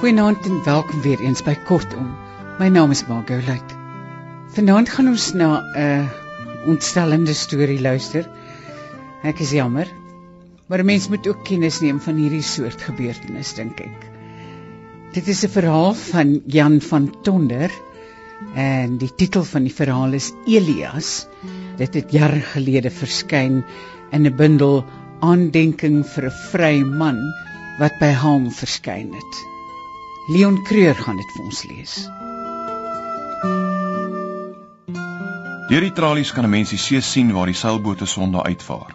Goeienaand 0.00 0.44
en 0.44 0.64
welkom 0.64 1.00
weer 1.00 1.20
eens 1.20 1.42
by 1.42 1.54
Kortom. 1.54 2.06
My 2.58 2.68
naam 2.68 2.90
is 2.90 3.06
Margot 3.06 3.46
Luit. 3.46 3.74
Vanaand 4.50 4.88
gaan 4.88 5.08
ons 5.08 5.32
na 5.32 5.48
'n 5.60 5.80
uh, 5.80 6.08
ontstellende 6.66 7.34
storie 7.34 7.80
luister. 7.80 8.28
Ek 9.22 9.38
is 9.38 9.50
jammer, 9.50 9.88
maar 10.66 10.82
'n 10.82 10.84
mens 10.84 11.08
moet 11.08 11.28
ook 11.28 11.44
kennis 11.44 11.80
neem 11.80 12.00
van 12.00 12.14
hierdie 12.14 12.42
soort 12.42 12.82
gebeurtenisse, 12.82 13.54
dink 13.54 13.80
ek. 13.80 14.19
Dit 15.10 15.26
is 15.26 15.42
'n 15.42 15.50
verhaal 15.50 15.94
van 15.94 16.42
Jan 16.46 16.80
van 16.80 17.14
Tonder 17.22 17.70
en 18.54 18.96
die 18.98 19.14
titel 19.14 19.42
van 19.44 19.62
die 19.66 19.74
verhaal 19.74 20.12
is 20.12 20.32
Elias. 20.46 21.26
Dit 21.76 21.94
het 21.94 22.12
jare 22.12 22.40
gelede 22.40 22.90
verskyn 22.90 23.64
in 24.10 24.26
'n 24.26 24.36
bundel 24.36 24.84
Aandenking 25.20 26.06
vir 26.06 26.24
'n 26.30 26.36
vry 26.52 26.82
man 26.82 27.18
wat 27.78 27.98
by 27.98 28.12
Haam 28.22 28.50
verskyn 28.50 29.12
het. 29.12 29.34
Leon 30.28 30.62
Creur 30.62 30.94
gaan 30.94 31.16
dit 31.16 31.30
vir 31.34 31.44
ons 31.44 31.64
lees. 31.64 32.08
Deur 35.68 35.80
die 35.80 35.92
tralies 35.92 36.32
kan 36.32 36.44
'n 36.44 36.50
mens 36.50 36.70
die 36.70 36.78
see 36.78 37.00
sien 37.00 37.32
waar 37.32 37.46
die 37.46 37.60
seilbote 37.64 38.06
sonde 38.06 38.42
uitvaar. 38.42 38.94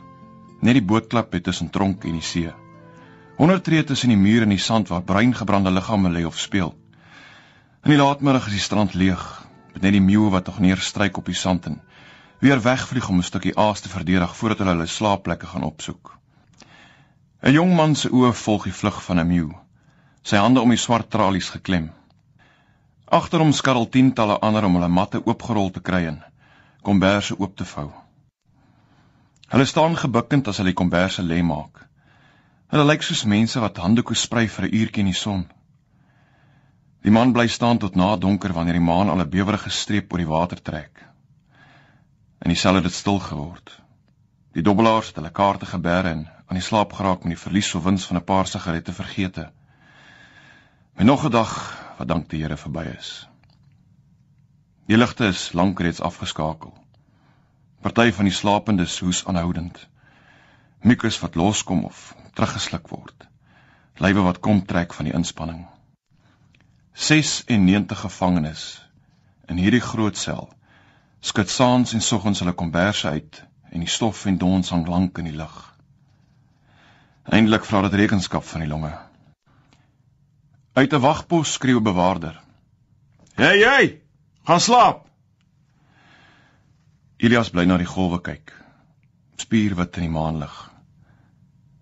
Net 0.61 0.73
die 0.73 0.85
bootklap 0.85 1.33
het 1.33 1.43
tussen 1.43 1.69
tronk 1.69 2.03
en 2.05 2.11
die 2.11 2.21
see. 2.21 2.53
Honderd 3.35 3.63
tree 3.63 3.83
tussen 3.83 4.09
die 4.09 4.17
muur 4.17 4.45
en 4.45 4.53
die 4.53 4.61
sand 4.63 4.87
waar 4.87 5.03
bruin 5.03 5.35
gebrande 5.35 5.71
liggame 5.71 6.09
lê 6.09 6.23
of 6.25 6.39
speel. 6.39 6.71
In 7.83 7.91
die 7.91 7.99
laatmiddag 7.99 8.45
is 8.47 8.55
die 8.55 8.63
strand 8.63 8.93
leeg, 8.93 9.23
met 9.73 9.81
net 9.81 9.91
die 9.91 10.01
meeu 10.01 10.29
wat 10.31 10.47
nog 10.47 10.59
neerstryk 10.63 11.17
op 11.17 11.27
die 11.27 11.35
sand 11.35 11.65
en 11.65 11.81
weer 12.39 12.61
wegvlieg 12.61 13.09
om 13.09 13.19
'n 13.19 13.27
stukkie 13.27 13.57
aas 13.57 13.81
te 13.81 13.89
verdedig 13.89 14.35
voordat 14.35 14.57
hulle 14.57 14.71
hulle 14.71 14.87
slaapplekke 14.87 15.45
gaan 15.45 15.67
opsoek. 15.67 16.17
'n 17.43 17.51
Jong 17.51 17.75
man 17.75 17.95
se 17.95 18.09
oë 18.09 18.33
volg 18.33 18.63
die 18.63 18.77
vlug 18.79 19.03
van 19.03 19.19
'n 19.19 19.27
meeu 19.27 19.51
sy 20.25 20.37
hande 20.41 20.61
om 20.61 20.69
die 20.69 20.81
swart 20.81 21.09
tralies 21.13 21.49
geklem. 21.53 21.91
Agter 23.05 23.39
hom 23.43 23.51
skarrel 23.53 23.89
tientalle 23.89 24.39
ander 24.39 24.65
om 24.65 24.73
hulle 24.79 24.87
matte 24.87 25.21
oopgerol 25.25 25.69
te 25.71 25.81
kry 25.81 26.05
en 26.09 26.23
komberse 26.81 27.37
oop 27.37 27.53
te 27.57 27.65
vou. 27.65 27.91
Hulle 29.53 29.65
staan 29.65 29.97
gebukkend 29.97 30.47
as 30.47 30.57
hulle 30.57 30.73
die 30.73 30.81
komberse 30.81 31.21
lê 31.21 31.43
maak. 31.43 31.85
Hulle 32.73 32.85
lyk 32.89 33.03
soos 33.05 33.27
mense 33.29 33.61
wat 33.61 33.77
handdoeke 33.77 34.15
sprei 34.17 34.47
vir 34.49 34.65
'n 34.65 34.75
uurtjie 34.75 35.03
in 35.03 35.11
die 35.11 35.19
son. 35.19 35.43
Die 37.05 37.11
man 37.11 37.33
bly 37.33 37.47
staan 37.47 37.77
tot 37.77 37.95
na 37.95 38.15
donker 38.17 38.53
wanneer 38.53 38.73
die 38.79 38.87
maan 38.87 39.09
al 39.09 39.21
'n 39.21 39.29
bewerige 39.29 39.69
streep 39.69 40.11
oor 40.11 40.17
die 40.23 40.31
water 40.31 40.61
trek. 40.61 41.03
En 42.41 42.49
die 42.49 42.57
sel 42.57 42.75
het 42.75 42.93
stil 42.93 43.19
geword. 43.19 43.69
Die 44.53 44.63
dobbelaars 44.63 45.07
het 45.07 45.15
hulle 45.15 45.29
kaarte 45.29 45.65
geberg 45.65 46.05
en 46.05 46.25
aan 46.47 46.57
die 46.57 46.65
slaap 46.69 46.93
geraak 46.93 47.23
met 47.23 47.35
die 47.35 47.43
verlies 47.43 47.75
of 47.75 47.83
wins 47.83 48.05
van 48.05 48.17
'n 48.17 48.23
paar 48.23 48.47
sigarette 48.47 48.93
vergete. 48.93 49.51
En 50.95 51.05
nog 51.05 51.25
'n 51.25 51.31
dag 51.31 51.53
wat 51.97 52.07
dank 52.07 52.29
die 52.29 52.41
Here 52.41 52.57
verby 52.57 52.85
is. 52.97 53.27
Die 54.87 54.97
ligte 54.97 55.27
is 55.27 55.53
lank 55.53 55.79
reeds 55.79 56.01
afgeskakel. 56.01 56.73
Party 57.81 58.11
van 58.11 58.25
die 58.25 58.33
slapendes 58.33 58.99
hoes 58.99 59.25
aanhoudend. 59.25 59.87
Mikus 60.81 61.19
wat 61.19 61.35
loskom 61.35 61.83
of 61.83 62.15
teruggesluk 62.35 62.89
word. 62.91 63.27
Lywe 64.03 64.25
wat 64.27 64.41
kom 64.43 64.61
trek 64.67 64.93
van 64.93 65.07
die 65.07 65.15
inspanning. 65.15 65.63
96 66.95 67.99
gevangenes 67.99 68.65
in 69.51 69.59
hierdie 69.59 69.83
groot 69.83 70.17
sel 70.17 70.49
skud 71.25 71.49
saans 71.49 71.93
en 71.97 72.03
soggens 72.05 72.39
hulle 72.43 72.53
komberse 72.53 73.09
uit 73.09 73.41
en 73.71 73.83
die 73.83 73.89
stof 73.89 74.25
en 74.29 74.37
dons 74.37 74.69
hang 74.69 74.85
lank 74.87 75.17
in 75.19 75.29
die 75.31 75.35
lug. 75.35 75.55
Eindelik 77.25 77.65
vra 77.65 77.81
dit 77.87 77.97
rekenskap 78.03 78.45
van 78.45 78.61
die 78.61 78.69
longe. 78.69 78.93
Uit 80.75 80.93
'n 80.93 81.01
wagpos 81.01 81.53
skreeu 81.53 81.79
'n 81.79 81.83
bewaarder. 81.83 82.39
"Hey 83.35 83.57
jy, 83.59 84.01
gaan 84.43 84.59
slaap." 84.61 85.07
Elias 87.17 87.49
bly 87.49 87.65
na 87.65 87.77
die 87.77 87.89
golwe 87.89 88.21
kyk. 88.21 88.53
Spierwit 89.35 89.97
in 89.97 90.03
die 90.03 90.09
maanlig. 90.09 90.74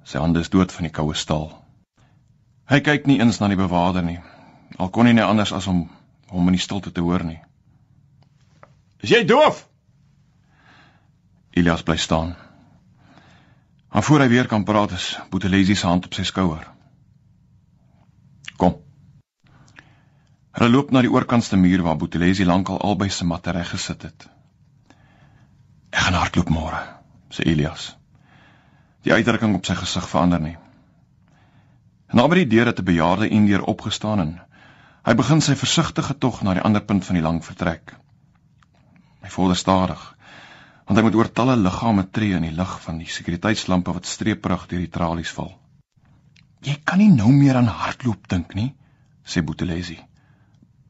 Sy 0.03 0.19
hande 0.19 0.40
is 0.40 0.50
dood 0.50 0.72
van 0.72 0.88
die 0.88 0.94
koue 0.94 1.16
staal. 1.16 1.50
Hy 2.69 2.80
kyk 2.80 3.08
nie 3.08 3.19
eens 3.19 3.40
na 3.40 3.47
die 3.52 3.59
bewaarder 3.59 4.03
nie. 4.03 4.19
Al 4.80 4.90
kon 4.90 5.08
hy 5.08 5.14
nie 5.14 5.24
anders 5.25 5.53
as 5.53 5.68
om 5.68 5.86
hom 6.31 6.47
in 6.50 6.58
die 6.58 6.64
stilte 6.64 6.91
te 6.91 7.02
hoor 7.02 7.24
nie. 7.24 7.40
"Is 9.00 9.09
jy 9.09 9.24
doof?" 9.25 9.68
Elias 11.53 11.84
bly 11.84 11.97
staan. 11.97 12.36
Maar 13.94 14.03
voor 14.03 14.19
hy 14.19 14.28
weer 14.28 14.47
kan 14.47 14.64
praat, 14.64 14.91
is 14.91 15.19
Boetelesi 15.30 15.75
se 15.75 15.88
hand 15.88 16.06
op 16.06 16.14
sy 16.14 16.24
skouer. 16.24 16.72
Kom. 18.58 18.80
Hulle 20.52 20.70
loop 20.70 20.91
na 20.91 21.02
die 21.02 21.12
oorkantste 21.12 21.56
muur 21.56 21.81
waar 21.81 21.97
Boetelesi 21.97 22.46
lankal 22.46 22.81
albei 22.81 23.09
se 23.09 23.25
matte 23.25 23.52
reg 23.52 23.70
gesit 23.70 24.02
het. 24.02 24.30
Ek 25.90 26.00
gaan 26.00 26.18
hardloop 26.18 26.50
môre, 26.50 26.80
sê 27.30 27.46
Elias. 27.46 27.91
Die 29.03 29.14
uitdrukking 29.14 29.56
op 29.56 29.66
sy 29.68 29.75
gesig 29.75 30.08
verander 30.09 30.41
nie. 30.41 30.56
Naby 32.14 32.44
die 32.44 32.52
deur 32.56 32.69
het 32.72 32.80
'n 32.80 32.88
bejaarde 32.88 33.30
indier 33.30 33.64
opgestaan 33.64 34.19
en 34.19 34.31
hy 35.06 35.14
begin 35.14 35.41
sy 35.41 35.56
versigtige 35.56 36.18
tog 36.18 36.41
na 36.44 36.53
die 36.53 36.62
ander 36.62 36.81
punt 36.81 37.06
van 37.06 37.16
die 37.16 37.24
lang 37.24 37.44
vertrek. 37.46 37.96
Hy 39.22 39.30
volg 39.30 39.58
stadig, 39.58 40.16
want 40.86 40.97
hy 41.00 41.03
moet 41.03 41.16
oor 41.16 41.31
talle 41.31 41.56
liggame 41.56 42.09
tree 42.12 42.36
in 42.36 42.47
die 42.47 42.56
lig 42.56 42.80
van 42.81 42.97
die 42.97 43.09
sekuriteitslampe 43.09 43.94
wat 43.94 44.06
streeprig 44.06 44.68
deur 44.68 44.80
die 44.80 44.90
tralies 44.90 45.31
val. 45.31 45.58
Jy 46.62 46.80
kan 46.84 46.97
nie 46.97 47.12
nou 47.12 47.31
meer 47.31 47.56
aan 47.56 47.68
hardloop 47.68 48.28
dink 48.28 48.53
nie, 48.53 48.74
sê 49.25 49.44
Boetelesi 49.44 50.00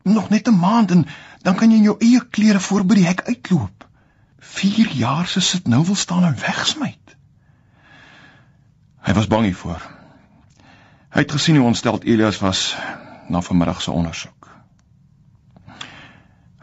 nog 0.04 0.30
net 0.30 0.48
'n 0.48 0.60
maand 0.60 0.92
en 0.92 1.06
dan 1.42 1.56
kan 1.56 1.70
jy 1.72 1.78
in 1.78 1.84
jou 1.84 1.96
eie 2.00 2.28
klere 2.30 2.60
voor 2.60 2.86
by 2.86 2.96
die 2.96 3.06
hek 3.06 3.22
uitloop. 3.22 3.88
4 4.40 4.90
jaar 4.92 5.28
se 5.28 5.40
sit 5.40 5.68
nou 5.68 5.86
wil 5.86 5.96
staan 5.96 6.24
en 6.24 6.40
wegsmyt. 6.40 7.03
Hy 9.04 9.14
was 9.14 9.28
bang 9.28 9.44
hiervoor. 9.44 9.82
Hy 11.14 11.22
het 11.26 11.32
gesien 11.32 11.58
hoe 11.60 11.66
ontsteld 11.68 12.04
Elias 12.04 12.40
was 12.40 12.76
na 13.28 13.42
vanmiddag 13.42 13.82
se 13.82 13.92
ondersoek. 13.92 14.48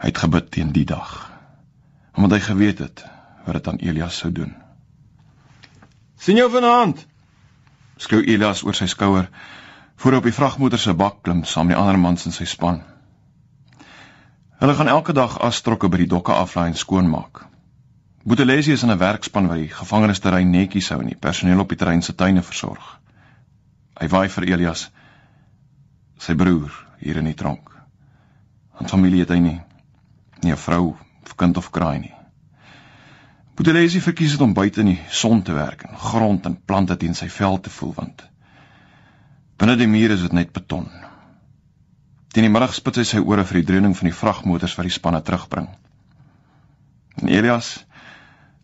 Hy 0.01 0.09
het 0.09 0.17
gebid 0.17 0.51
teen 0.51 0.71
die 0.71 0.85
dag 0.85 1.29
omdat 2.11 2.31
hy 2.37 2.43
geweet 2.43 2.79
het 2.83 3.05
wat 3.45 3.55
dit 3.55 3.67
aan 3.67 3.77
Elias 3.79 4.17
sou 4.17 4.31
doen. 4.31 4.51
"Sien 6.17 6.35
jou 6.35 6.51
vanaand?" 6.51 7.05
skreeu 7.97 8.25
Elias 8.25 8.63
oor 8.63 8.75
sy 8.75 8.85
skouer 8.85 9.29
voor 9.95 10.13
op 10.13 10.23
die 10.23 10.33
vragmotor 10.33 10.79
se 10.79 10.93
bak 10.93 11.21
klim 11.23 11.43
saam 11.43 11.67
met 11.67 11.75
die 11.75 11.81
ander 11.81 11.99
mans 11.99 12.25
in 12.25 12.31
sy 12.35 12.45
span. 12.45 12.81
Hulle 14.59 14.73
gaan 14.75 14.87
elke 14.87 15.13
dag 15.13 15.39
astrokke 15.39 15.89
by 15.89 15.97
die 15.97 16.07
dokke 16.07 16.33
aflaai 16.33 16.67
en 16.67 16.77
skoonmaak. 16.77 17.45
Boetelesi 18.23 18.71
is 18.71 18.83
in 18.83 18.91
'n 18.91 18.97
werkspan 18.97 19.47
wat 19.47 19.57
die 19.57 19.73
gevangenisterrein 19.73 20.49
netjies 20.49 20.89
hou 20.89 20.99
en 21.01 21.07
die 21.07 21.17
personeel 21.17 21.59
op 21.59 21.69
die 21.69 21.77
terrein 21.77 22.01
se 22.01 22.15
tuine 22.15 22.41
versorg. 22.41 22.99
Hy 23.99 24.07
waai 24.07 24.29
vir 24.29 24.43
Elias 24.43 24.91
sy 26.17 26.35
broer 26.35 26.71
hier 26.99 27.17
in 27.17 27.25
die 27.25 27.33
tronk. 27.33 27.71
Want 28.77 28.89
familie 28.89 29.19
het 29.19 29.29
hy 29.29 29.39
nie. 29.39 29.61
Nie 30.43 30.51
'n 30.51 30.57
vrou 30.57 30.97
of 31.25 31.35
kind 31.35 31.57
of 31.57 31.71
kraai 31.71 31.99
nie. 31.99 32.13
Boetelesi 33.55 33.99
verkies 34.01 34.31
dit 34.31 34.41
om 34.41 34.53
buite 34.53 34.79
in 34.81 34.85
die 34.85 35.01
son 35.09 35.41
te 35.41 35.53
werk 35.53 35.83
en 35.83 35.97
grond 35.97 36.45
en 36.45 36.61
plante 36.65 36.97
teen 36.97 37.15
sy 37.15 37.27
vel 37.29 37.59
te 37.59 37.69
voel 37.69 37.93
want 37.93 38.29
binne 39.57 39.75
die 39.77 39.87
mure 39.87 40.13
is 40.13 40.21
dit 40.21 40.33
net 40.33 40.53
beton. 40.53 40.87
Teen 42.33 42.43
die 42.43 42.49
middag 42.49 42.73
spit 42.73 42.95
hy 42.95 43.03
sy 43.03 43.17
ore 43.17 43.43
vir 43.45 43.59
die 43.59 43.67
dreuning 43.67 43.97
van 43.97 44.09
die 44.09 44.17
vragmotors 44.17 44.75
wat 44.75 44.87
die 44.87 44.93
spanne 44.93 45.21
terugbring. 45.21 45.67
En 47.21 47.27
Elias 47.27 47.85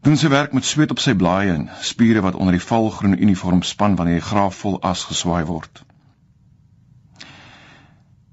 doen 0.07 0.15
sy 0.15 0.29
werk 0.31 0.53
met 0.55 0.63
sweet 0.63 0.91
op 0.93 1.01
sy 1.03 1.11
blaaie 1.19 1.51
en 1.51 1.65
spiere 1.83 2.21
wat 2.23 2.35
onder 2.39 2.55
die 2.55 2.63
valgroen 2.63 3.17
uniform 3.19 3.59
span 3.67 3.97
wanneer 3.99 4.21
die 4.21 4.29
graaf 4.29 4.55
vol 4.63 4.77
as 4.79 5.01
geswaai 5.03 5.43
word. 5.49 5.81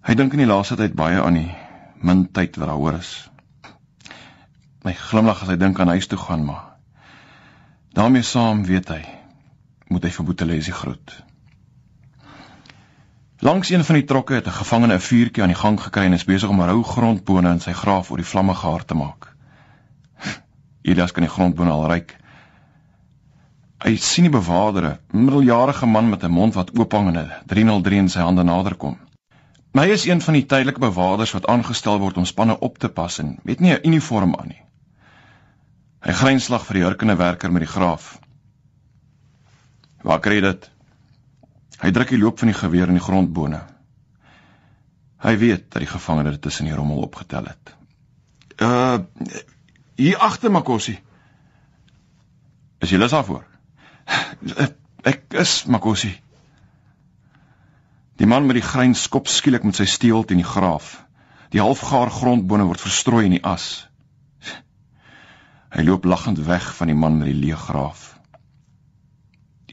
Hy 0.07 0.15
dink 0.15 0.37
in 0.37 0.45
die 0.45 0.47
laaste 0.47 0.79
tyd 0.79 0.95
baie 0.95 1.19
aan 1.19 1.41
die 1.41 1.51
min 1.99 2.23
tyd 2.31 2.61
wat 2.61 2.71
daaroor 2.71 3.01
is. 3.01 3.11
My 4.87 4.95
glimlag 5.01 5.43
as 5.43 5.51
hy 5.51 5.59
dink 5.59 5.83
aan 5.83 5.91
huis 5.97 6.07
toe 6.07 6.21
gaan, 6.21 6.47
maar 6.47 6.63
daarmee 7.99 8.23
saam 8.23 8.63
weet 8.71 8.95
hy 8.95 9.03
moet 9.91 10.07
hy 10.07 10.15
vir 10.15 10.31
Boetelesi 10.31 10.79
groet. 10.79 11.19
Langs 13.43 13.75
een 13.75 13.83
van 13.83 13.99
die 13.99 14.07
trokke 14.15 14.39
het 14.39 14.47
'n 14.47 14.61
gevangene 14.63 14.95
'n 14.95 15.09
vuurtjie 15.11 15.43
aan 15.43 15.57
die 15.57 15.63
gang 15.65 15.81
gekry 15.81 16.07
en 16.07 16.21
is 16.23 16.31
besig 16.31 16.49
om 16.49 16.63
rou 16.63 16.83
grondbone 16.85 17.51
in 17.51 17.61
sy 17.61 17.73
graaf 17.73 18.11
oor 18.11 18.23
die 18.23 18.33
vlamme 18.33 18.55
gaar 18.55 18.85
te 18.85 18.95
maak. 18.95 19.34
Elias 20.85 21.13
kan 21.17 21.25
die 21.25 21.33
grondbone 21.33 21.73
al 21.73 21.87
ruik. 21.89 22.13
Hy 23.85 23.97
sien 24.01 24.29
die 24.29 24.33
bewaardere, 24.33 24.99
middeljarige 25.13 25.87
man 25.87 26.09
met 26.09 26.25
'n 26.25 26.31
mond 26.33 26.55
wat 26.55 26.73
oop 26.79 26.93
hang 26.93 27.09
en 27.09 27.19
'n 27.19 27.33
303 27.47 27.99
in 27.99 28.09
sy 28.09 28.21
hande 28.21 28.45
naderkom. 28.45 28.99
Hy 29.75 29.89
is 29.91 30.05
een 30.07 30.21
van 30.21 30.35
die 30.35 30.47
tydelike 30.47 30.81
bewaarders 30.81 31.33
wat 31.33 31.47
aangestel 31.47 31.99
word 31.99 32.17
om 32.17 32.25
spanne 32.25 32.59
op 32.59 32.79
te 32.79 32.89
pas 32.89 33.19
en 33.19 33.39
het 33.45 33.61
nie 33.61 33.73
'n 33.73 33.87
uniform 33.89 34.37
aan 34.37 34.49
nie. 34.49 34.63
Hy 36.05 36.13
grynslag 36.13 36.67
vir 36.67 36.75
die 36.75 36.85
hurkende 36.85 37.17
werker 37.17 37.53
met 37.53 37.63
die 37.63 37.73
graaf. 37.73 38.19
Waar 40.03 40.21
kry 40.21 40.41
dit? 40.41 40.71
Hy 41.81 41.91
druk 41.91 42.09
die 42.09 42.19
loop 42.19 42.39
van 42.39 42.49
die 42.49 42.59
geweer 42.59 42.89
in 42.89 42.95
die 42.95 43.07
grondbone. 43.09 43.63
Hy 45.25 45.37
weet 45.41 45.71
dat 45.71 45.81
die 45.81 45.91
gevangene 45.91 46.31
dit 46.31 46.43
tussen 46.43 46.65
die 46.65 46.75
rommel 46.75 47.01
opgetel 47.07 47.45
het. 47.45 47.75
Uh 48.61 48.99
hier 49.97 50.19
agter 50.19 50.51
Makosi. 50.51 50.99
Is 52.83 52.93
jy 52.93 52.99
lus 53.01 53.15
daarvoor? 53.15 53.45
Ek 55.05 55.37
is 55.41 55.65
Makosi. 55.71 56.13
Die 58.21 58.29
man 58.31 58.47
met 58.47 58.59
die 58.61 58.67
grein 58.67 58.95
skop 58.95 59.29
skielik 59.29 59.65
met 59.67 59.79
sy 59.79 59.87
steel 59.91 60.25
teen 60.25 60.43
die 60.43 60.47
graaf. 60.47 60.95
Die 61.55 61.63
halfgaar 61.63 62.13
grondbone 62.15 62.67
word 62.69 62.83
verstrooi 62.83 63.27
in 63.27 63.37
die 63.37 63.45
as. 63.47 63.87
Hy 65.75 65.83
loop 65.83 66.07
lagend 66.07 66.39
weg 66.47 66.67
van 66.79 66.91
die 66.91 66.99
man 66.99 67.19
met 67.19 67.31
die 67.33 67.39
leë 67.39 67.59
graaf. 67.59 68.13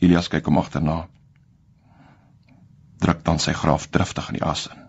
Elias 0.01 0.31
kyk 0.33 0.47
hom 0.49 0.57
agterna. 0.57 1.03
Druk 3.01 3.21
dan 3.25 3.41
sy 3.41 3.53
graaf 3.53 3.87
driftig 3.93 4.31
in 4.31 4.39
die 4.39 4.45
as 4.45 4.65
in. 4.71 4.79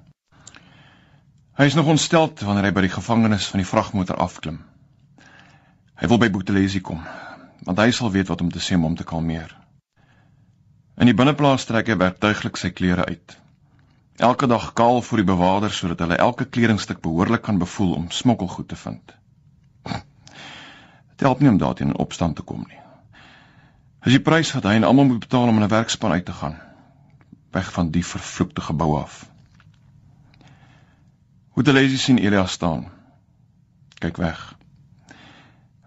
Hy 1.61 1.69
is 1.69 1.76
nog 1.76 1.90
ontsteld 1.93 2.40
wanneer 2.49 2.70
hy 2.70 2.76
by 2.76 2.87
die 2.87 2.94
gevangenes 2.94 3.50
van 3.52 3.61
die 3.61 3.69
vragmotor 3.69 4.17
afklim. 4.25 4.62
Hy 6.02 6.08
wil 6.10 6.19
by 6.19 6.31
Boetelesi 6.34 6.81
kom, 6.82 6.99
want 7.62 7.78
hy 7.78 7.93
sal 7.94 8.10
weet 8.10 8.26
wat 8.32 8.40
om 8.43 8.50
te 8.50 8.58
sê 8.58 8.75
om 8.75 8.88
hom 8.88 8.99
te 8.99 9.06
kalmeer. 9.06 9.54
In 10.99 11.06
die 11.06 11.14
binneplaas 11.14 11.64
trek 11.69 11.87
hy 11.87 11.96
werktuiglik 12.00 12.58
sy 12.58 12.72
klere 12.75 13.06
uit 13.06 13.38
elke 14.22 14.46
dag 14.46 14.72
kaal 14.78 15.00
vir 15.02 15.22
die 15.22 15.28
bewakers 15.28 15.78
sodat 15.82 16.04
hulle 16.04 16.19
elke 16.20 16.44
kledingstuk 16.44 17.00
behoorlik 17.02 17.43
kan 17.43 17.58
bevoel 17.58 17.94
om 17.96 18.10
smokkelgoed 18.10 18.69
te 18.69 18.76
vind. 18.76 19.14
Dit 19.87 21.26
help 21.26 21.40
nie 21.40 21.50
om 21.50 21.58
daarteen 21.58 21.93
in 21.94 22.02
opstand 22.04 22.37
te 22.37 22.43
kom 22.43 22.64
nie. 22.69 22.78
Dis 24.02 24.19
die 24.19 24.22
prys 24.22 24.52
wat 24.54 24.66
hy 24.66 24.76
en 24.78 24.87
almal 24.87 25.08
moet 25.10 25.25
betaal 25.25 25.49
om 25.49 25.58
in 25.58 25.64
'n 25.64 25.75
werkspan 25.75 26.12
uit 26.12 26.25
te 26.25 26.32
gaan, 26.32 26.56
weg 27.50 27.72
van 27.72 27.90
die 27.90 28.04
vervloekte 28.06 28.60
gebou 28.60 28.99
af. 29.00 29.26
Hoe 31.50 31.62
te 31.62 31.72
lees 31.72 32.04
sien 32.04 32.19
Elias 32.19 32.52
staan. 32.52 32.90
Kyk 33.99 34.16
weg. 34.16 34.54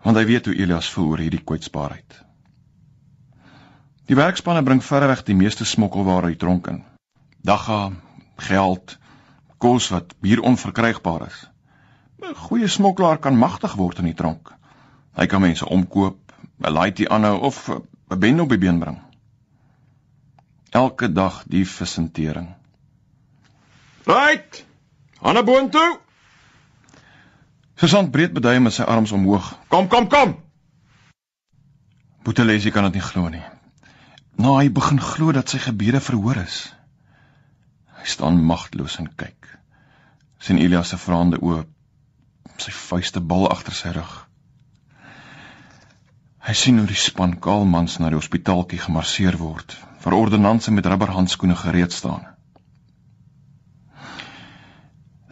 Want 0.06 0.19
hy 0.19 0.25
weet 0.30 0.46
hoe 0.46 0.54
Elias 0.54 0.90
voel 0.94 1.07
oor 1.16 1.22
hierdie 1.24 1.42
kwetsbaarheid. 1.42 2.19
Die 4.06 4.18
werkspanne 4.18 4.62
bring 4.62 4.84
verreweg 4.86 5.24
die 5.25 5.38
meeste 5.38 5.66
smokkelware 5.66 6.30
uit 6.30 6.40
tronk 6.40 6.69
in. 6.69 6.84
Dagga, 7.42 7.90
geld, 8.38 9.00
kos 9.57 9.90
wat 9.90 10.13
hier 10.22 10.44
onverkrygbaar 10.46 11.25
is. 11.25 11.40
'n 12.22 12.38
Goeie 12.38 12.68
smokkelaar 12.68 13.18
kan 13.18 13.38
magtig 13.38 13.74
word 13.81 13.98
in 14.00 14.12
die 14.12 14.18
tronk. 14.22 14.54
Hy 15.18 15.25
kan 15.25 15.42
mense 15.42 15.66
omkoop, 15.66 16.34
'n 16.62 16.74
laaitjie 16.78 17.10
aanhou 17.10 17.42
of 17.50 17.69
'n 17.69 18.19
bende 18.19 18.46
op 18.46 18.50
die 18.50 18.62
been 18.62 18.80
bring. 18.80 19.01
Elke 20.69 21.12
dag 21.12 21.44
die 21.48 21.66
visentering. 21.66 22.54
Right. 24.06 24.66
Aan 25.22 25.38
'n 25.38 25.46
Sergeant 27.75 28.12
breed 28.12 28.31
beduie 28.36 28.60
met 28.63 28.74
sy 28.74 28.86
arms 28.88 29.12
omhoog. 29.12 29.51
Kom, 29.68 29.89
kom, 29.92 30.07
kom. 30.07 30.36
Boetelesi 32.24 32.72
kan 32.72 32.88
dit 32.88 32.98
nie 32.98 33.04
glo 33.04 33.27
nie. 33.30 33.44
Nou 34.39 34.56
hy 34.57 34.69
begin 34.72 35.01
glo 35.04 35.33
dat 35.36 35.51
sy 35.51 35.60
gebede 35.63 36.00
verhoor 36.04 36.39
is. 36.42 36.62
Hy 38.00 38.07
staan 38.07 38.39
magteloos 38.48 39.00
en 39.04 39.12
kyk. 39.16 39.51
sien 40.45 40.60
Elias 40.62 40.92
se 40.94 40.98
vraande 41.01 41.39
oë, 41.42 41.63
sy 42.62 42.72
vuiste 42.72 43.19
bal 43.19 43.48
agter 43.50 43.74
sy 43.74 43.94
rug. 43.95 44.13
Hy 46.45 46.54
sien 46.54 46.77
hoe 46.77 46.86
die 46.86 47.00
span 47.00 47.33
kaalmans 47.42 47.98
na 47.98 48.12
die 48.13 48.19
hospitaaltjie 48.19 48.83
gemarseer 48.83 49.39
word, 49.42 49.74
waar 50.04 50.19
ordonnanse 50.19 50.72
met 50.72 50.86
rubberhandskoene 50.86 51.57
gereed 51.57 51.98
staan. 51.98 52.27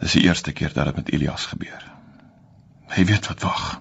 Dis 0.02 0.18
die 0.18 0.26
eerste 0.26 0.52
keer 0.52 0.74
dat 0.74 0.90
dit 0.90 0.96
met 0.96 1.14
Elias 1.14 1.46
gebeur. 1.54 1.93
Hy 2.94 3.04
weet 3.04 3.26
wat 3.26 3.42
wag. 3.42 3.80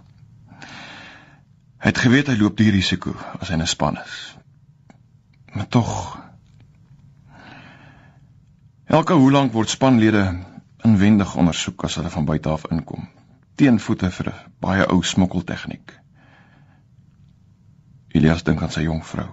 Hy 1.84 1.92
het 1.92 2.00
geweet 2.02 2.28
hy 2.32 2.38
loop 2.40 2.58
die 2.58 2.72
risiko 2.72 3.14
as 3.40 3.50
hy 3.50 3.60
in 3.60 3.62
'n 3.62 3.68
span 3.68 3.98
is. 4.02 4.36
Maar 5.54 5.68
tog 5.68 6.18
Elke 8.94 9.14
hoe 9.14 9.32
lank 9.32 9.54
word 9.54 9.70
spanlede 9.70 10.40
inwendig 10.86 11.36
ondersoek 11.36 11.84
as 11.84 11.96
hulle 11.96 12.10
van 12.10 12.26
buite 12.26 12.50
af 12.50 12.66
inkom. 12.70 13.08
Teenvoete 13.56 14.10
vir 14.12 14.28
'n 14.30 14.52
baie 14.60 14.86
ou 14.86 15.04
smokkeltegniek. 15.04 16.00
Elias 18.08 18.44
dink 18.44 18.62
aan 18.62 18.72
sy 18.72 18.82
jong 18.82 19.06
vrou. 19.06 19.30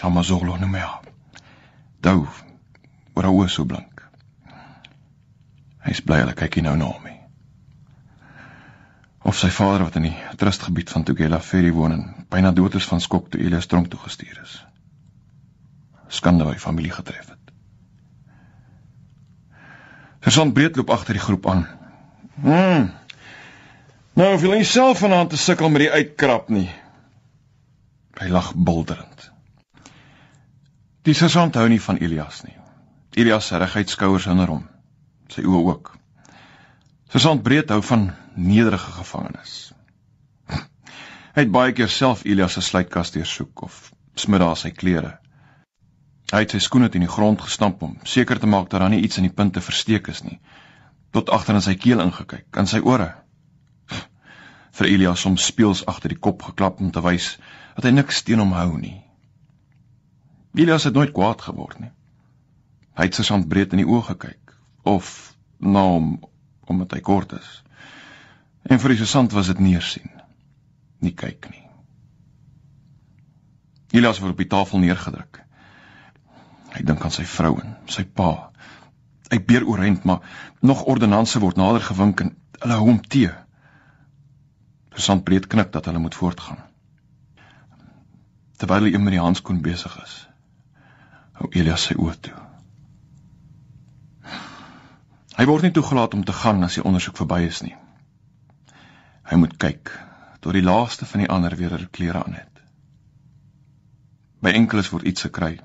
Amazolo 0.00 0.56
no 0.56 0.66
meer. 0.66 1.00
Dou. 2.00 2.26
Wat 3.12 3.24
hoe 3.24 3.48
so 3.48 3.64
blank. 3.64 4.10
Hy's 5.78 6.00
bly 6.00 6.18
hulle 6.18 6.34
kyk 6.34 6.62
nou 6.62 6.76
na 6.76 6.84
hom. 6.84 7.21
Of 9.22 9.38
sy 9.38 9.50
vader 9.54 9.84
wat 9.86 9.96
in 10.00 10.08
die 10.08 10.16
trustgebied 10.36 10.90
van 10.90 11.04
Tugela 11.06 11.38
Ferry 11.40 11.70
woon 11.72 11.92
en 11.94 12.26
byna 12.32 12.50
dood 12.50 12.74
is 12.74 12.88
van 12.90 13.00
skok 13.00 13.30
toe 13.30 13.40
Elias 13.40 13.68
tronk 13.70 13.90
toe 13.90 14.00
gestuur 14.02 14.40
is. 14.42 14.56
Skande 16.08 16.44
by 16.44 16.56
familie 16.58 16.90
getref 16.92 17.28
het. 17.30 17.38
Versant 20.22 20.54
breed 20.54 20.76
loop 20.76 20.90
agter 20.90 21.18
die 21.18 21.22
groep 21.22 21.46
aan. 21.50 21.64
Hm. 22.42 22.90
Nou 24.18 24.28
hoef 24.34 24.42
jy 24.44 24.58
nie 24.58 24.68
self 24.68 25.00
vanaand 25.02 25.30
te 25.32 25.40
sukkel 25.40 25.70
met 25.72 25.86
die 25.86 25.92
uitkrap 25.92 26.50
nie. 26.52 26.68
Hy 28.20 28.28
lag 28.28 28.52
bulderend. 28.54 29.30
Sergeant 31.02 31.56
hou 31.58 31.68
nie 31.68 31.80
van 31.82 31.98
Elias 31.98 32.42
nie. 32.46 32.54
Elias 33.18 33.48
se 33.50 33.58
reguit 33.58 33.90
skouers 33.90 34.28
hinder 34.28 34.50
hom. 34.52 34.66
Sy 35.32 35.42
oë 35.46 35.62
ook. 35.70 35.96
Sergeant 37.12 37.42
breed 37.44 37.68
hou 37.68 37.82
van 37.84 38.06
nederige 38.34 38.90
gevangenes. 38.90 39.56
Hy 40.48 41.42
het 41.42 41.50
baie 41.52 41.74
keer 41.76 41.90
self 41.92 42.22
Elias 42.24 42.54
se 42.56 42.62
sluitkas 42.64 43.12
deursoek 43.12 43.66
of 43.66 43.90
smiddags 44.16 44.62
sy 44.64 44.70
klere. 44.72 45.10
Hy 46.32 46.40
het 46.40 46.54
sy 46.56 46.62
skoene 46.64 46.88
teen 46.88 47.04
die 47.04 47.12
grond 47.12 47.44
gestamp 47.44 47.84
om 47.84 47.98
seker 48.08 48.40
te 48.40 48.48
maak 48.48 48.70
dat 48.72 48.80
daar 48.80 48.94
nie 48.94 49.02
iets 49.04 49.20
in 49.20 49.28
die 49.28 49.34
punte 49.42 49.60
versteek 49.60 50.08
is 50.08 50.24
nie. 50.24 50.38
Tot 51.12 51.28
agter 51.36 51.60
in 51.60 51.66
sy 51.68 51.76
keel 51.76 52.00
ingekyk, 52.00 52.48
in 52.56 52.72
sy 52.72 52.80
ore. 52.80 53.10
Vir 54.80 54.92
Elias 54.94 55.28
om 55.28 55.36
speels 55.36 55.84
agter 55.84 56.16
die 56.16 56.20
kop 56.30 56.48
geklap 56.48 56.80
om 56.80 56.96
te 56.96 57.04
wys 57.04 57.34
dat 57.76 57.90
hy 57.90 57.96
niks 57.98 58.24
teen 58.24 58.40
hom 58.40 58.56
hou 58.56 58.70
nie. 58.78 58.96
Elias 60.56 60.88
het 60.88 60.96
nooit 60.96 61.12
kwaad 61.12 61.44
geword 61.44 61.76
nie. 61.84 61.92
Hy 62.96 63.10
het 63.12 63.20
sy 63.20 63.28
sand 63.28 63.52
breed 63.52 63.76
in 63.76 63.84
die 63.84 63.90
oë 63.92 64.14
gekyk 64.14 64.56
of 64.88 65.34
na 65.60 65.84
hom 65.92 66.14
omdat 66.70 66.94
hy 66.96 67.00
kort 67.00 67.32
is. 67.38 67.50
En 68.62 68.78
vir 68.78 68.96
sy 68.98 69.08
sand 69.10 69.34
was 69.34 69.50
dit 69.50 69.58
neersien. 69.62 70.10
Nie 71.02 71.14
kyk 71.18 71.48
nie. 71.50 71.64
Elias 73.92 74.20
word 74.22 74.36
op 74.36 74.40
die 74.40 74.48
tafel 74.48 74.80
neergedruk. 74.80 75.42
Hy 76.72 76.82
dink 76.88 77.02
aan 77.04 77.12
sy 77.12 77.26
vrou 77.28 77.56
en 77.60 77.74
sy 77.92 78.04
pa. 78.08 78.52
Hy 79.32 79.40
beer 79.48 79.66
oorent, 79.68 80.04
maar 80.08 80.22
nog 80.64 80.84
ordonnanse 80.88 81.40
word 81.42 81.58
nader 81.60 81.84
gewink 81.84 82.22
en 82.24 82.34
hulle 82.62 82.78
hou 82.78 82.86
hom 82.88 83.00
te. 83.02 83.26
Versant 84.92 85.24
breed 85.26 85.48
knik 85.52 85.72
dat 85.74 85.88
hulle 85.88 86.00
moet 86.00 86.16
voortgaan. 86.16 86.60
Terwyl 88.60 88.88
hy 88.88 89.02
met 89.02 89.16
die 89.16 89.20
handskoen 89.20 89.60
besig 89.64 89.94
is, 90.04 90.14
hou 91.40 91.50
Elias 91.50 91.88
sy 91.88 91.98
oë 91.98 92.16
toe. 92.28 92.41
Hy 95.42 95.46
word 95.50 95.64
nie 95.66 95.74
toegelaat 95.74 96.12
om 96.14 96.20
te 96.22 96.32
gaan 96.32 96.62
as 96.62 96.76
die 96.78 96.84
ondersoek 96.86 97.16
verby 97.18 97.40
is 97.48 97.64
nie. 97.66 97.74
Hy 99.26 99.38
moet 99.42 99.56
kyk 99.58 99.90
tot 100.38 100.54
die 100.54 100.62
laaste 100.62 101.06
van 101.06 101.24
die 101.24 101.30
ander 101.34 101.56
weer 101.58 101.72
hulle 101.74 101.88
klere 101.90 102.22
aan 102.22 102.36
het. 102.38 102.60
By 104.38 104.52
enkeles 104.54 104.90
word 104.92 105.08
iets 105.10 105.26
gekry 105.26 105.56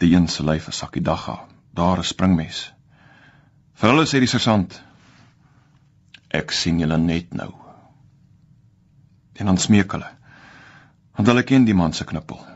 die 0.00 0.14
een 0.14 0.28
se 0.28 0.44
lyf 0.44 0.68
'n 0.68 0.72
sakkie 0.72 1.02
dagga, 1.02 1.48
daar 1.74 1.98
'n 1.98 2.04
springmes. 2.04 2.72
Vir 3.74 3.90
hulle 3.90 4.06
sê 4.06 4.20
die 4.20 4.30
sergeant: 4.30 4.82
Ek 6.30 6.50
sien 6.50 6.78
julle 6.78 6.98
net 6.98 7.34
nou. 7.34 7.54
En 9.34 9.46
dan 9.46 9.58
smeek 9.58 9.92
hulle. 9.92 10.10
Want 11.16 11.28
hulle 11.28 11.42
ken 11.42 11.64
die 11.64 11.74
man 11.74 11.92
se 11.92 12.04
knippel. 12.04 12.46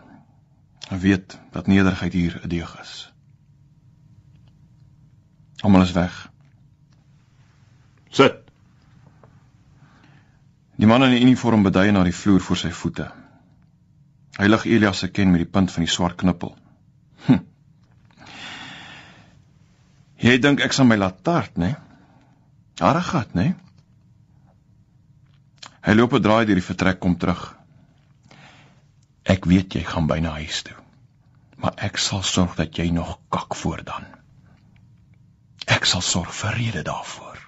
Hulle 0.89 1.01
weet 1.01 1.39
dat 1.51 1.67
nederigheid 1.67 2.13
hier 2.13 2.41
'n 2.45 2.49
deeg 2.49 2.81
is. 2.81 3.14
Almal 5.65 5.87
is 5.87 5.95
weg. 5.97 6.17
Sit. 8.13 8.43
Die 10.77 10.87
man 10.91 11.07
in 11.07 11.15
die 11.15 11.23
uniform 11.25 11.63
beduie 11.65 11.93
na 11.95 12.03
die 12.05 12.13
vloer 12.13 12.43
voor 12.45 12.59
sy 12.61 12.71
voete. 12.75 13.07
Hy 14.37 14.49
lig 14.51 14.67
Elias 14.69 15.01
se 15.01 15.09
ken 15.09 15.31
met 15.33 15.45
die 15.45 15.51
punt 15.51 15.73
van 15.73 15.87
die 15.87 15.93
swart 15.93 16.19
knippel. 16.21 16.53
Hm. 17.27 17.41
Jy 20.25 20.35
dink 20.43 20.61
ek 20.67 20.75
sal 20.77 20.89
my 20.91 20.99
laat 21.01 21.23
tart, 21.25 21.57
né? 21.61 21.75
Arrogant, 22.85 23.33
né? 23.39 23.55
Hy 25.85 25.95
loop 25.95 26.17
'n 26.19 26.25
draai 26.27 26.45
deur 26.45 26.61
die 26.61 26.69
vertrek 26.69 27.01
kom 27.01 27.17
terug. 27.17 27.55
Ek 29.25 29.49
weet 29.49 29.79
jy 29.79 29.85
gaan 29.85 30.11
byna 30.11 30.37
huis 30.41 30.63
toe. 30.63 30.77
Maar 31.57 31.73
ek 31.89 31.97
sal 31.97 32.23
sorg 32.23 32.57
dat 32.61 32.77
jy 32.77 32.91
nog 32.91 33.19
kak 33.31 33.55
voor 33.55 33.85
dan. 33.85 34.24
Ek 35.67 35.85
sal 35.85 36.03
sorg 36.03 36.33
vir 36.35 36.53
rede 36.59 36.83
daarvoor. 36.83 37.41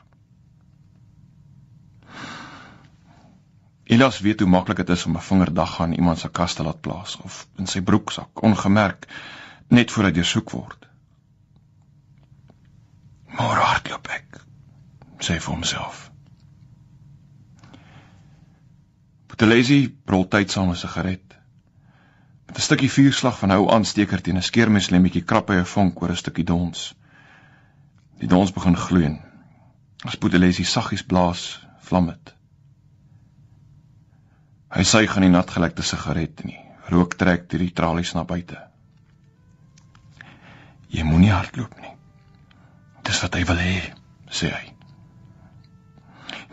Elias 3.87 4.18
weet 4.20 4.40
hoe 4.40 4.49
maklik 4.49 4.76
dit 4.76 4.88
is 4.88 5.04
om 5.06 5.16
'n 5.16 5.23
vingerdag 5.23 5.80
aan 5.80 5.92
iemand 5.92 6.18
se 6.18 6.28
kas 6.28 6.54
te 6.54 6.62
laat 6.62 6.80
plaas 6.80 7.16
of 7.16 7.46
in 7.56 7.66
sy 7.66 7.80
broeksak 7.80 8.42
ongemerk 8.42 9.06
net 9.68 9.92
voor 9.92 10.04
hy 10.04 10.11
deursoek 10.11 10.50
word. 10.50 10.88
Maar 13.37 13.61
hardloop 13.61 14.08
ek, 14.08 14.40
sê 15.18 15.38
vir 15.38 15.54
homself. 15.54 16.11
Botelesi 19.26 19.99
rol 20.06 20.28
tydsame 20.28 20.75
sigaret. 20.75 21.35
Met 22.46 22.56
'n 22.58 22.61
stukkie 22.68 22.90
vuurslag 22.90 23.38
van 23.38 23.50
hou 23.50 23.70
aansteker 23.70 24.23
teen 24.23 24.37
'n 24.37 24.42
skeermeslemmetjie 24.42 25.25
krap 25.25 25.49
hy 25.49 25.56
'n 25.61 25.73
vonk 25.75 26.02
oor 26.02 26.11
'n 26.11 26.16
stukkie 26.16 26.44
dons. 26.44 26.94
Die 28.20 28.28
dons 28.28 28.52
begin 28.52 28.76
gloei. 28.76 29.11
As 30.04 30.16
Botelesi 30.20 30.64
saggies 30.64 31.04
blaas, 31.04 31.42
vlam 31.88 32.08
dit. 32.12 32.32
Hy 34.76 34.85
suig 34.85 35.16
aan 35.16 35.26
die 35.26 35.32
natgelekte 35.32 35.85
sigaret 35.87 36.40
en 36.44 36.54
rook 36.92 37.16
trek 37.20 37.49
deur 37.50 37.64
die 37.64 37.75
tralies 37.76 38.12
na 38.16 38.25
buite. 38.28 38.58
Jy 40.92 41.04
moenie 41.06 41.32
hardloop 41.32 41.76
nie. 41.80 41.92
Dis 43.06 43.20
wat 43.23 43.37
hy 43.38 43.44
wil 43.49 43.61
hê, 43.62 43.76
sê 44.30 44.50
hy. 44.52 44.64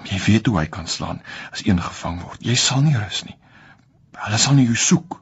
Jy 0.10 0.20
weet 0.26 0.50
hoe 0.50 0.60
hy 0.60 0.66
kan 0.72 0.90
slaan 0.90 1.22
as 1.52 1.64
een 1.66 1.80
gevang 1.82 2.20
word. 2.24 2.44
Jy 2.44 2.56
sal 2.60 2.84
nie 2.86 2.96
rus 2.98 3.24
nie. 3.28 3.38
Hulle 4.24 4.40
sal 4.42 4.58
nie 4.58 4.68
jou 4.68 4.78
soek. 4.78 5.20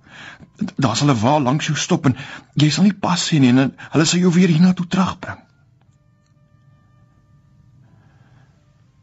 Daar 0.77 0.97
sal 0.97 1.11
'n 1.13 1.21
wa 1.21 1.37
langs 1.39 1.67
jou 1.67 1.77
stop 1.77 2.05
en 2.05 2.17
jy 2.55 2.69
sal 2.69 2.83
nie 2.83 2.97
pas 3.05 3.21
sien 3.27 3.41
nie 3.41 3.53
en 3.53 3.77
hulle 3.77 4.05
sal 4.05 4.19
jou 4.19 4.33
weer 4.33 4.49
hiernatoe 4.49 4.87
terugbring. 4.87 5.41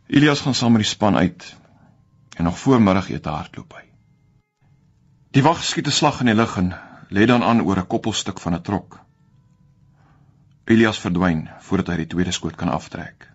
Elias 0.08 0.40
gaan 0.40 0.54
saam 0.54 0.72
met 0.72 0.80
die 0.80 0.88
span 0.88 1.16
uit 1.16 1.56
en 2.36 2.44
nog 2.44 2.58
voormiddag 2.58 3.10
eet 3.10 3.26
hardloop 3.28 3.74
hy. 3.76 3.82
Die 5.36 5.42
wag 5.44 5.60
skiet 5.64 5.86
'n 5.86 5.92
slag 5.92 6.20
in 6.20 6.30
die 6.30 6.34
lug 6.34 6.56
en 6.56 6.72
lê 7.12 7.26
dan 7.26 7.42
aan 7.44 7.60
oor 7.60 7.78
'n 7.78 7.86
koppelstuk 7.86 8.40
van 8.40 8.54
'n 8.54 8.62
trok. 8.62 9.00
Elias 10.64 10.98
verdwyn 10.98 11.50
voordat 11.60 11.86
hy 11.86 11.96
die 11.96 12.06
tweede 12.06 12.32
skoot 12.32 12.56
kan 12.56 12.68
aftrek. 12.68 13.28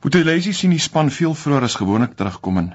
Boetelesi 0.00 0.52
sien 0.52 0.70
die 0.70 0.78
span 0.78 1.10
veel 1.10 1.34
vroeër 1.34 1.62
as 1.62 1.74
gewoonlik 1.74 2.14
terugkom 2.14 2.58
en 2.58 2.74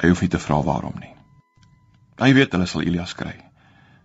hy 0.00 0.08
hoef 0.08 0.20
nie 0.20 0.30
te 0.30 0.38
vra 0.38 0.62
waarom 0.62 0.98
nie. 0.98 1.14
Hy 2.18 2.32
weet 2.34 2.52
hulle 2.52 2.66
sal 2.66 2.82
Elias 2.82 3.14
kry. 3.14 3.36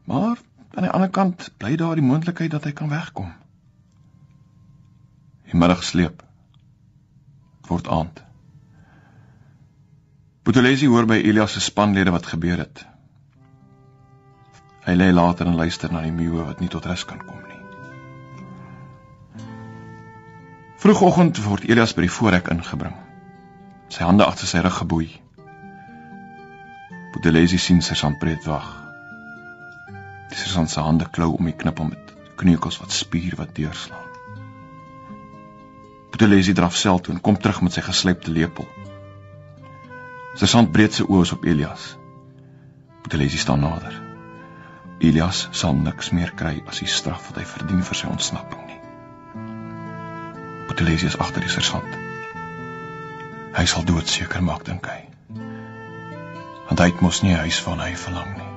Maar 0.06 0.38
aan 0.76 0.84
die 0.84 0.92
ander 0.92 1.10
kant 1.10 1.52
bly 1.58 1.76
daar 1.76 1.96
die 1.96 2.06
moontlikheid 2.06 2.52
dat 2.52 2.64
hy 2.64 2.72
kan 2.72 2.90
wegkom. 2.90 3.34
Die 5.56 5.62
middag 5.62 5.86
sleep. 5.88 6.20
Dit 6.20 7.70
word 7.72 7.86
aand. 7.88 8.18
Boetelesi 10.44 10.90
hoor 10.92 11.06
by 11.08 11.16
Elias 11.16 11.54
se 11.56 11.62
spanlede 11.64 12.12
wat 12.12 12.26
gebeur 12.28 12.60
het. 12.60 12.82
Hy 14.84 14.98
lê 15.00 15.08
later 15.16 15.48
en 15.48 15.56
luister 15.56 15.94
na 15.96 16.02
die 16.04 16.12
meeu 16.12 16.44
wat 16.44 16.60
nie 16.60 16.68
tot 16.74 16.90
rus 16.92 17.06
kan 17.08 17.24
kom 17.24 17.40
nie. 17.48 17.62
Vroegoggend 20.84 21.40
word 21.46 21.64
Elias 21.72 21.96
by 21.96 22.04
die 22.04 22.16
voorhek 22.18 22.52
ingebring. 22.52 22.98
Sy 23.88 24.04
hande 24.04 24.28
agter 24.28 24.52
sy 24.52 24.60
rug 24.66 24.76
geboei. 24.82 25.08
Boetelesi 27.14 27.62
sien 27.64 27.80
sy 27.80 28.12
breed 28.20 28.44
wag. 28.44 28.68
Dis 30.36 30.52
sy 30.52 30.84
hande 30.84 31.08
klou 31.08 31.32
om 31.40 31.48
die 31.48 31.56
knippel 31.56 31.94
met 31.94 32.12
kneukels 32.44 32.82
wat 32.84 32.92
spier 32.92 33.40
wat 33.40 33.56
deurslaan. 33.56 34.15
Boetelesi 36.16 36.54
draf 36.56 36.76
sel 36.80 37.02
toe 37.04 37.14
en 37.14 37.20
kom 37.22 37.36
terug 37.36 37.58
met 37.62 37.76
sy 37.76 37.82
geslypte 37.84 38.32
lepel. 38.32 38.64
Sy 40.40 40.48
son 40.48 40.70
breed 40.72 40.96
sy 40.96 41.04
oë 41.04 41.34
op 41.36 41.44
Elias. 41.44 41.90
Boetelesi 43.04 43.42
staan 43.44 43.60
nader. 43.68 43.98
Elias 45.04 45.50
sal 45.52 45.76
niks 45.76 46.14
meer 46.16 46.32
kry 46.40 46.62
as 46.72 46.80
die 46.80 46.88
straf 46.88 47.28
wat 47.28 47.42
hy 47.42 47.46
verdien 47.52 47.84
vir 47.84 48.00
sy 48.00 48.08
ontsnapping. 48.08 48.66
Botelesius 50.72 51.20
agter 51.20 51.44
die 51.44 51.52
sersant. 51.52 52.00
Hy 53.60 53.68
sal 53.68 53.84
doodseker 53.84 54.44
maak 54.44 54.64
dink 54.72 54.88
hy. 54.88 55.02
Want 56.72 56.80
hy 56.80 56.92
het 56.94 57.04
mos 57.04 57.24
nie 57.28 57.36
'n 57.36 57.44
huis 57.44 57.60
van 57.68 57.84
hy 57.84 57.92
verlang 58.08 58.38
nie. 58.40 58.55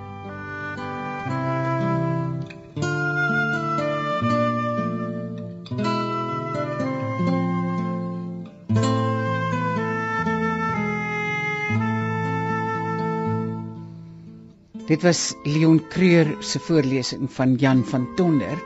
Dit 14.88 15.02
was 15.04 15.34
Leon 15.44 15.82
Creur 15.92 16.36
se 16.40 16.58
voorlesing 16.58 17.28
van 17.32 17.54
Jan 17.60 17.84
van 17.84 18.06
Tonder 18.16 18.56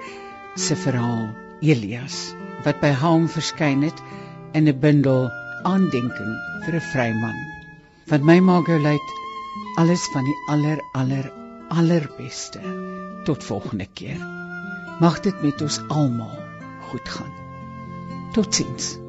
se 0.55 0.77
verhaal 0.77 1.33
Elias 1.61 2.35
wat 2.63 2.79
by 2.79 2.93
Haam 2.95 3.27
verskyn 3.27 3.83
het 3.83 3.99
in 4.55 4.69
'n 4.71 4.79
bundel 4.79 5.27
aandenking 5.67 6.33
vir 6.63 6.79
'n 6.79 6.87
vryman. 6.93 7.39
Wat 8.07 8.23
my 8.23 8.39
Margolite 8.39 9.19
alles 9.75 10.07
van 10.15 10.25
die 10.25 10.39
aller 10.47 10.79
aller 10.93 11.33
allerbeste. 11.69 12.61
Tot 13.25 13.45
volgende 13.45 13.89
keer. 13.95 14.23
Mag 15.01 15.21
dit 15.21 15.43
met 15.43 15.63
ons 15.63 15.81
almal 15.89 16.39
goed 16.91 17.09
gaan. 17.09 17.35
Totsiens. 18.33 19.02